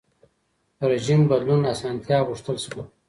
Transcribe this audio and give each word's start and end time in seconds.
رژیم 0.91 1.21
بدلون 1.31 1.61
اسانتیا 1.73 2.19
غوښتل 2.27 2.57
شوه. 2.65 2.83